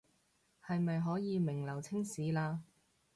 [0.67, 2.63] 是咪可以名留青史了